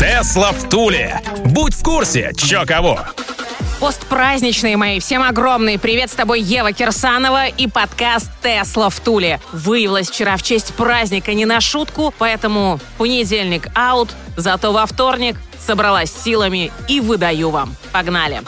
[0.00, 1.20] Тесла в Туле.
[1.44, 3.00] Будь в курсе, чё кого.
[3.80, 9.40] Постпраздничные мои, всем огромный привет с тобой, Ева Кирсанова и подкаст «Тесла в Туле».
[9.52, 16.10] Выявилась вчера в честь праздника не на шутку, поэтому понедельник аут, зато во вторник собралась
[16.10, 17.76] силами и выдаю вам.
[17.92, 18.40] Погнали!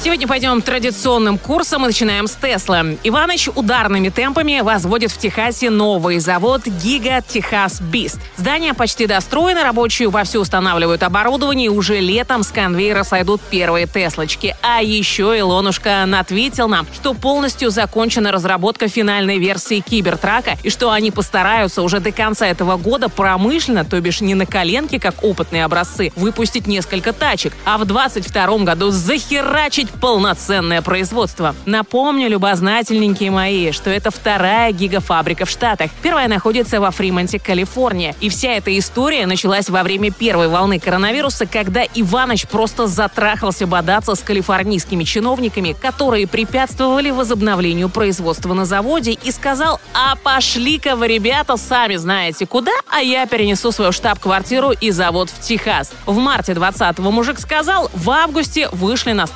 [0.00, 2.84] Сегодня пойдем традиционным курсом и начинаем с Тесла.
[3.02, 8.20] Иваныч ударными темпами возводит в Техасе новый завод Giga Texas Beast.
[8.36, 14.54] Здание почти достроено, рабочие вовсю устанавливают оборудование, и уже летом с конвейера сойдут первые Теслочки.
[14.62, 21.10] А еще Илонушка натвитил нам, что полностью закончена разработка финальной версии Кибертрака, и что они
[21.10, 26.12] постараются уже до конца этого года промышленно, то бишь не на коленке, как опытные образцы,
[26.14, 31.54] выпустить несколько тачек, а в 22 году захерачить полноценное производство.
[31.66, 35.90] Напомню, любознательненькие мои, что это вторая гигафабрика в Штатах.
[36.02, 38.14] Первая находится во Фримонте, Калифорния.
[38.20, 44.14] И вся эта история началась во время первой волны коронавируса, когда Иваныч просто затрахался бодаться
[44.14, 51.56] с калифорнийскими чиновниками, которые препятствовали возобновлению производства на заводе и сказал, а пошли-ка вы, ребята,
[51.56, 55.92] сами знаете куда, а я перенесу свою штаб-квартиру и завод в Техас.
[56.06, 59.26] В марте 20-го мужик сказал, в августе вышли на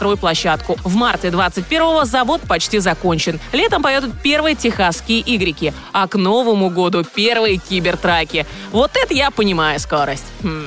[0.42, 0.76] стройплощадку.
[0.84, 3.40] В марте 21-го завод почти закончен.
[3.52, 8.46] Летом поедут первые техасские игреки, а к Новому году первые кибертраки.
[8.72, 10.24] Вот это я понимаю скорость.
[10.42, 10.66] Хм.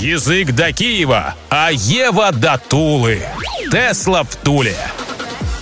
[0.00, 3.22] Язык до Киева, а Ева до Тулы.
[3.70, 4.76] Тесла в Туле.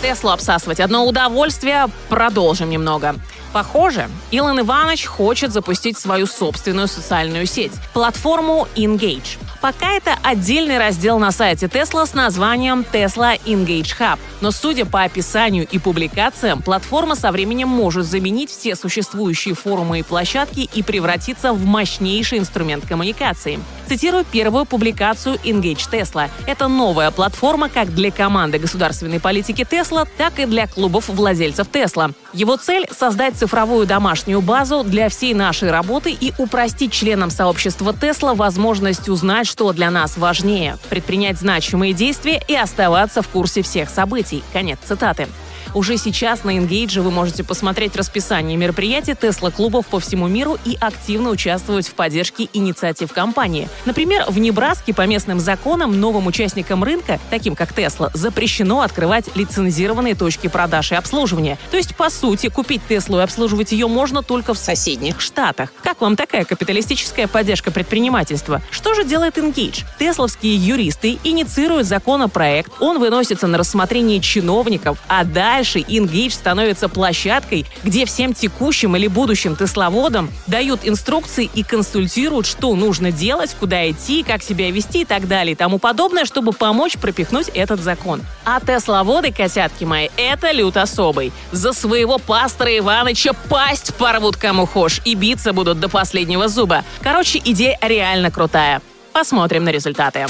[0.03, 1.87] Теслу обсасывать одно удовольствие.
[2.09, 3.17] Продолжим немного.
[3.53, 9.39] Похоже, Илон Иванович хочет запустить свою собственную социальную сеть– платформу Engage.
[9.67, 14.21] Пока это отдельный раздел на сайте Tesla с названием Tesla Engage Hub.
[14.41, 20.03] Но судя по описанию и публикациям, платформа со временем может заменить все существующие форумы и
[20.05, 23.59] площадки и превратиться в мощнейший инструмент коммуникации.
[23.89, 26.29] Цитирую первую публикацию Engage Tesla.
[26.47, 32.13] Это новая платформа как для команды государственной политики Tesla, так и для клубов владельцев Tesla.
[32.33, 38.35] Его цель— создать цифровую домашнюю базу для всей нашей работы и упростить членам сообщества Tesla
[38.35, 44.43] возможность узнать, что для нас важнее– предпринять значимые действия и оставаться в курсе всех событий.
[44.53, 45.29] Конец цитаты.
[45.75, 51.31] Уже сейчас на Engage вы можете посмотреть расписание мероприятий Тесла-клубов по всему миру и активно
[51.31, 53.69] участвовать в поддержке инициатив компании.
[53.85, 60.15] Например, в Небраске по местным законам новым участникам рынка, таким как Тесла, запрещено открывать лицензированные
[60.15, 61.59] точки продаж и обслуживания.
[61.71, 65.73] То есть, по сути, купить Теслу и обслуживать ее можно только в соседних штатах.
[65.83, 68.63] Как вам такая капиталистическая поддержка предпринимательства?
[68.71, 69.85] Что же делает Engage?
[69.99, 77.65] Тесловские юристы инициируют законопроект, он выносится на рассмотрение чиновников, а дальше дальше InGage становится площадкой,
[77.83, 84.23] где всем текущим или будущим тесловодам дают инструкции и консультируют, что нужно делать, куда идти,
[84.23, 88.21] как себя вести и так далее и тому подобное, чтобы помочь пропихнуть этот закон.
[88.45, 91.33] А тесловоды, котятки мои, это лют особый.
[91.53, 96.85] За своего пастора Иваныча пасть порвут кому хошь и биться будут до последнего зуба.
[97.01, 98.83] Короче, идея реально крутая.
[99.15, 100.27] Посмотрим на результаты.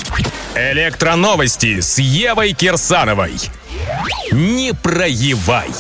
[0.55, 3.33] Электроновости с Евой Кирсановой.
[4.33, 5.71] Не проевай!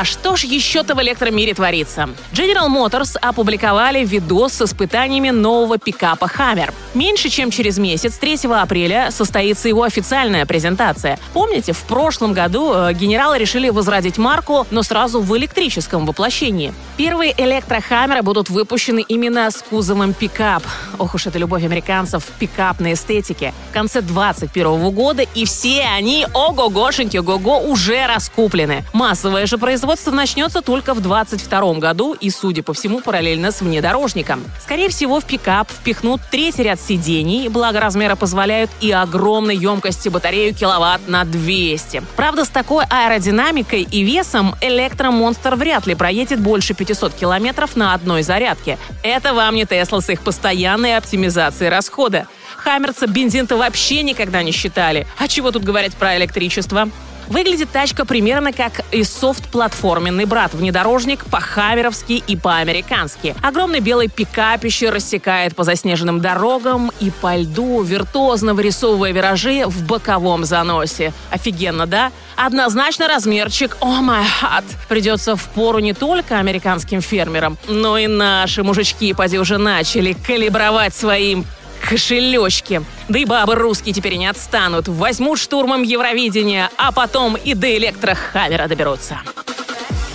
[0.00, 2.08] А что ж еще-то в электромире творится?
[2.32, 6.72] General Motors опубликовали видос с испытаниями нового пикапа Hammer.
[6.94, 11.18] Меньше чем через месяц, 3 апреля, состоится его официальная презентация.
[11.32, 16.72] Помните, в прошлом году э, генералы решили возродить марку, но сразу в электрическом воплощении.
[16.96, 20.62] Первые электрохаммеры будут выпущены именно с кузовом пикап.
[20.98, 23.52] Ох уж это любовь американцев в пикапной эстетике.
[23.70, 28.84] В конце 2021 года и все они, ого-гошеньки, ого-го, уже раскуплены.
[28.92, 33.62] Массовое же производство Производство начнется только в 2022 году и, судя по всему, параллельно с
[33.62, 34.44] внедорожником.
[34.62, 40.54] Скорее всего, в пикап впихнут третий ряд сидений, благо размера позволяют и огромной емкости батарею
[40.54, 42.02] киловатт на 200.
[42.16, 48.22] Правда, с такой аэродинамикой и весом электромонстр вряд ли проедет больше 500 километров на одной
[48.22, 48.76] зарядке.
[49.02, 52.26] Это вам не Тесла с их постоянной оптимизацией расхода.
[52.58, 55.06] Хаммерца бензин-то вообще никогда не считали.
[55.16, 56.90] А чего тут говорить про электричество?
[57.28, 63.34] Выглядит тачка примерно как и софт-платформенный брат-внедорожник по-хамеровски и по-американски.
[63.42, 70.44] Огромный белый пикапище рассекает по заснеженным дорогам и по льду, виртуозно вырисовывая виражи в боковом
[70.44, 71.12] заносе.
[71.30, 72.12] Офигенно, да?
[72.36, 78.06] Однозначно размерчик «О, oh my heart» придется в пору не только американским фермерам, но и
[78.06, 81.44] наши мужички, поди, уже начали калибровать своим
[81.78, 82.82] кошелечки.
[83.08, 84.88] Да и бабы русские теперь не отстанут.
[84.88, 89.20] Возьмут штурмом Евровидения, а потом и до электрохавера доберутся.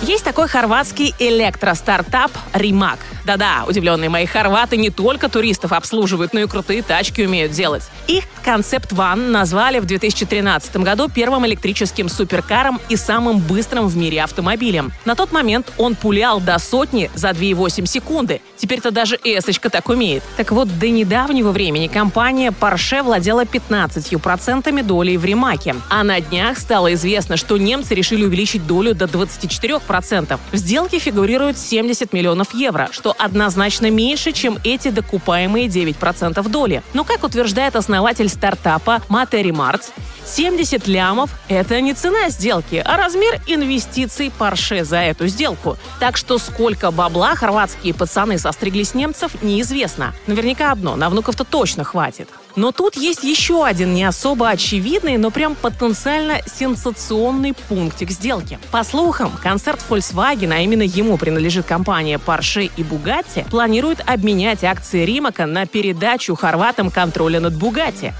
[0.02, 2.98] Есть такой хорватский электростартап «Римак».
[3.24, 7.84] Да-да, удивленные мои хорваты не только туристов обслуживают, но и крутые тачки умеют делать.
[8.06, 14.22] Их концепт Ван назвали в 2013 году первым электрическим суперкаром и самым быстрым в мире
[14.22, 14.92] автомобилем.
[15.04, 18.42] На тот момент он пулял до сотни за 2,8 секунды.
[18.56, 20.22] Теперь-то даже эсочка так умеет.
[20.36, 25.76] Так вот, до недавнего времени компания Porsche владела 15% долей в Римаке.
[25.88, 30.38] А на днях стало известно, что немцы решили увеличить долю до 24%.
[30.52, 36.82] В сделке фигурирует 70 миллионов евро, что однозначно меньше, чем эти докупаемые 9% доли.
[36.92, 39.90] Но, как утверждает основатель стартапа Матери Марц,
[40.24, 45.76] 70 лямов– это не цена сделки, а размер инвестиций Порше за эту сделку.
[46.00, 50.14] Так что сколько бабла хорватские пацаны состригли с немцев, неизвестно.
[50.26, 52.28] Наверняка одно– на внуков-то точно хватит.
[52.56, 58.58] Но тут есть еще один не особо очевидный, но прям потенциально сенсационный пунктик сделки.
[58.70, 65.04] По слухам, концерт Volkswagen, а именно ему принадлежит компания Porsche и Bugatti, планирует обменять акции
[65.04, 68.12] Римака на передачу хорватам контроля над Bugatti.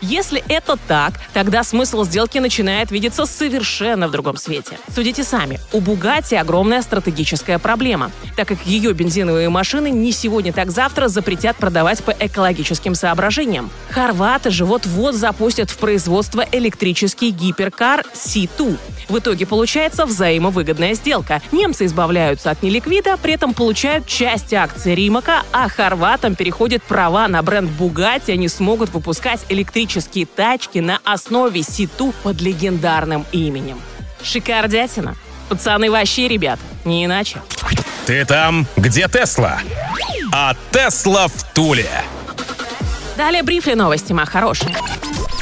[0.00, 4.78] Если это так, тогда смысл сделки начинает видеться совершенно в другом свете.
[4.94, 10.70] Судите сами, у Бугати огромная стратегическая проблема, так как ее бензиновые машины не сегодня, так
[10.70, 13.70] завтра запретят продавать по экологическим соображениям.
[13.90, 18.78] Хорваты же вот-вот запустят в производство электрический гиперкар C2.
[19.08, 21.40] В итоге получается взаимовыгодная сделка.
[21.50, 27.42] Немцы избавляются от неликвида, при этом получают часть акций Римака, а хорватам переходят права на
[27.42, 33.80] бренд Бугати, они смогут выпускать электрические тачки на основе Ситу под легендарным именем.
[34.22, 35.16] Шикардятина.
[35.48, 37.40] Пацаны вообще, ребят, не иначе.
[38.04, 39.60] Ты там, где Тесла?
[40.32, 41.88] А Тесла в Туле.
[43.16, 44.76] Далее брифли новости, ма хорошие.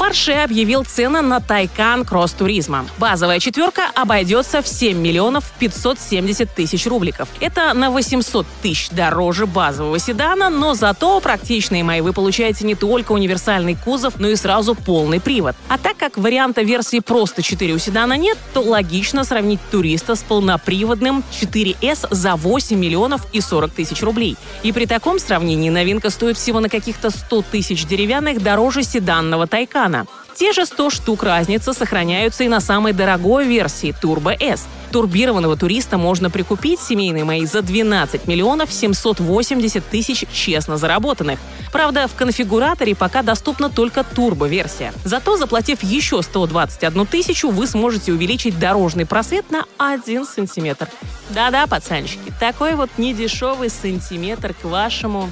[0.07, 2.85] Porsche объявил цены на Taycan Cross Туризма.
[2.97, 7.27] Базовая четверка обойдется в 7 миллионов 570 тысяч рубликов.
[7.41, 13.11] Это на 800 тысяч дороже базового седана, но зато практичные мои вы получаете не только
[13.11, 15.57] универсальный кузов, но и сразу полный привод.
[15.67, 20.23] А так как варианта версии просто 4 у седана нет, то логично сравнить туриста с
[20.23, 24.37] полноприводным 4S за 8 миллионов и 40 тысяч рублей.
[24.63, 29.96] И при таком сравнении новинка стоит всего на каких-то 100 тысяч деревянных дороже седанного Тайкана
[29.97, 30.07] экрана.
[30.35, 34.67] Те же 100 штук разницы сохраняются и на самой дорогой версии Turbo S.
[34.91, 41.39] Турбированного туриста можно прикупить, семейные мои, за 12 миллионов 780 тысяч честно заработанных.
[41.71, 44.93] Правда, в конфигураторе пока доступна только турбо-версия.
[45.03, 50.87] Зато, заплатив еще 121 тысячу, вы сможете увеличить дорожный просвет на 1 сантиметр.
[51.31, 55.31] Да-да, пацанчики, такой вот недешевый сантиметр к вашему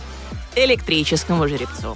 [0.55, 1.95] электрическому жеребцу.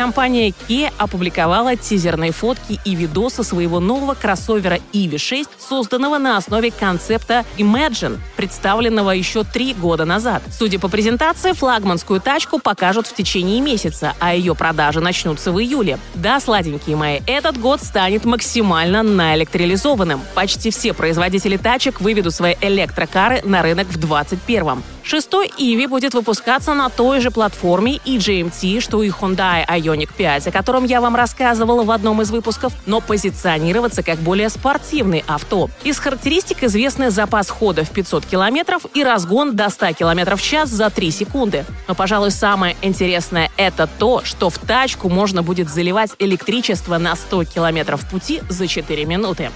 [0.00, 7.44] Компания Kia опубликовала тизерные фотки и видосы своего нового кроссовера EV6, созданного на основе концепта
[7.58, 10.42] Imagine, представленного еще три года назад.
[10.50, 15.98] Судя по презентации, флагманскую тачку покажут в течение месяца, а ее продажи начнутся в июле.
[16.14, 20.22] Да, сладенькие мои, этот год станет максимально наэлектролизованным.
[20.34, 26.74] Почти все производители тачек выведут свои электрокары на рынок в 2021 Шестой Иви будет выпускаться
[26.74, 31.16] на той же платформе и GMT, что и Hyundai Ioniq 5, о котором я вам
[31.16, 35.70] рассказывала в одном из выпусков, но позиционироваться как более спортивный авто.
[35.84, 40.68] Из характеристик известны запас хода в 500 километров и разгон до 100 километров в час
[40.68, 41.64] за 3 секунды.
[41.88, 47.44] Но, пожалуй, самое интересное– это то, что в тачку можно будет заливать электричество на 100
[47.44, 49.50] километров пути за 4 минуты.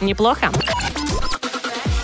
[0.00, 0.50] Неплохо.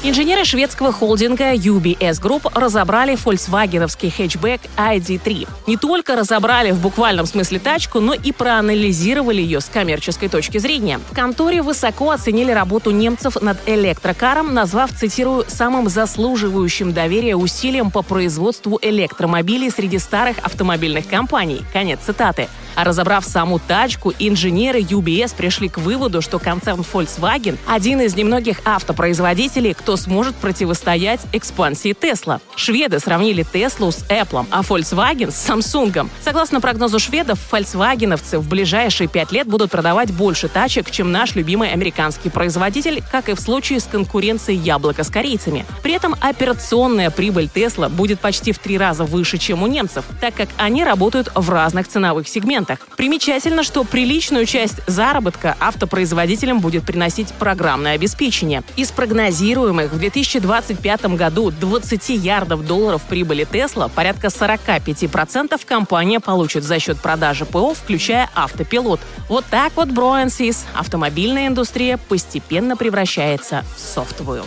[0.07, 5.49] Инженеры шведского холдинга UBS Group разобрали фольксвагеновский хэтчбэк ID3.
[5.67, 11.01] Не только разобрали в буквальном смысле тачку, но и проанализировали ее с коммерческой точки зрения.
[11.11, 18.03] В конторе высоко оценили работу немцев над электрокаром, назвав, цитирую, «самым заслуживающим доверия усилием по
[18.03, 21.63] производству электромобилей среди старых автомобильных компаний».
[21.73, 22.51] Конец цитаты.
[22.75, 28.61] А разобрав саму тачку, инженеры UBS пришли к выводу, что концерн Volkswagen– один из немногих
[28.65, 32.41] автопроизводителей, кто сможет противостоять экспансии Тесла.
[32.57, 36.09] Шведы сравнили Теслу с Apple, а Volkswagen с Samsung.
[36.23, 41.73] Согласно прогнозу шведов, фольксвагеновцы в ближайшие пять лет будут продавать больше тачек, чем наш любимый
[41.73, 45.65] американский производитель, как и в случае с конкуренцией яблока с корейцами.
[45.83, 50.35] При этом операционная прибыль Тесла будет почти в три раза выше, чем у немцев, так
[50.35, 52.64] как они работают в разных ценовых сегментах.
[52.97, 58.63] Примечательно, что приличную часть заработка автопроизводителям будет приносить программное обеспечение.
[58.77, 66.79] Из прогнозируемых в 2025 году 20 ярдов долларов прибыли Тесла порядка 45% компания получит за
[66.79, 69.01] счет продажи ПО, включая автопилот.
[69.29, 74.45] Вот так вот, Броэнсис, автомобильная индустрия постепенно превращается в софтовую.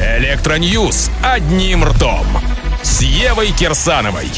[0.00, 2.26] Электро news одним ртом.
[2.82, 4.28] С Евой Кирсановой.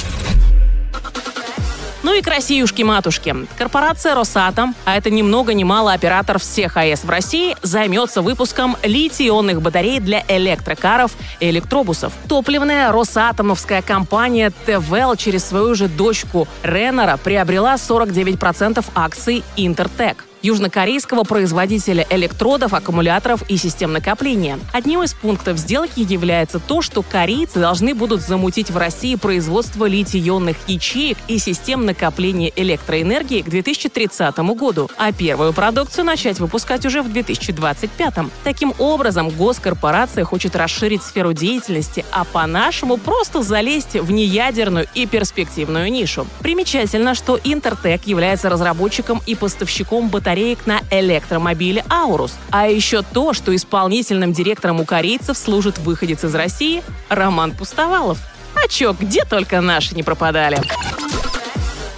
[2.04, 3.34] Ну и к Россиюшки-матушке.
[3.56, 8.76] Корпорация «Росатом», а это ни много ни мало оператор всех АЭС в России, займется выпуском
[8.82, 12.12] литий-ионных батарей для электрокаров и электробусов.
[12.28, 22.06] Топливная росатомовская компания ТВЛ через свою же дочку Реннера приобрела 49% акций Интертек южнокорейского производителя
[22.10, 24.58] электродов, аккумуляторов и систем накопления.
[24.74, 30.56] Одним из пунктов сделки является то, что корейцы должны будут замутить в России производство литий-ионных
[30.66, 37.10] ячеек и систем накопления электроэнергии к 2030 году, а первую продукцию начать выпускать уже в
[37.10, 38.14] 2025.
[38.44, 45.90] Таким образом, госкорпорация хочет расширить сферу деятельности, а по-нашему просто залезть в неядерную и перспективную
[45.90, 46.26] нишу.
[46.40, 52.34] Примечательно, что Интертек является разработчиком и поставщиком батареи батареек на электромобиле «Аурус».
[52.50, 58.18] А еще то, что исполнительным директором у корейцев служит выходец из России Роман Пустовалов.
[58.56, 60.60] А чё, где только наши не пропадали.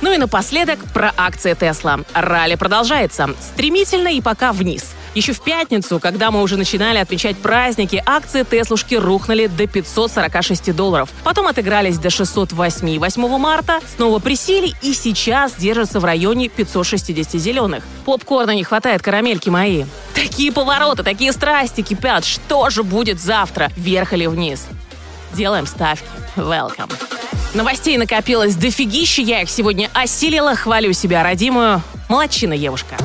[0.02, 2.00] Ну и напоследок про акции Тесла.
[2.12, 3.30] Ралли продолжается.
[3.40, 4.95] Стремительно и пока вниз.
[5.16, 11.08] Еще в пятницу, когда мы уже начинали отмечать праздники, акции Теслушки рухнули до 546 долларов.
[11.24, 17.82] Потом отыгрались до 608 8 марта, снова присели и сейчас держатся в районе 560 зеленых.
[18.04, 19.86] Попкорна не хватает, карамельки мои.
[20.14, 22.26] Такие повороты, такие страсти кипят.
[22.26, 24.66] Что же будет завтра, вверх или вниз?
[25.32, 26.04] Делаем ставки.
[26.36, 26.92] Welcome.
[27.54, 31.80] Новостей накопилось дофигища, я их сегодня осилила, хвалю себя родимую.
[32.10, 32.98] Молодчина, Евушка.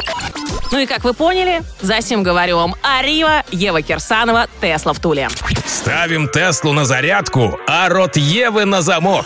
[0.72, 5.28] Ну и как вы поняли, за сим говорю вам Арива, Ева Кирсанова, Тесла в Туле.
[5.66, 9.26] Ставим Теслу на зарядку, а рот Евы на замок.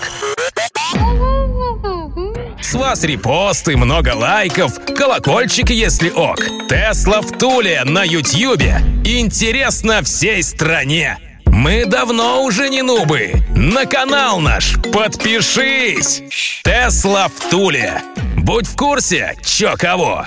[2.62, 6.40] С вас репосты, много лайков, колокольчик, если ок.
[6.68, 8.80] Тесла в Туле на Ютьюбе.
[9.04, 11.20] Интересно всей стране.
[11.46, 13.34] Мы давно уже не нубы.
[13.56, 16.24] На канал наш подпишись.
[16.64, 18.02] Тесла в Туле.
[18.36, 20.26] Будь в курсе, чё кого.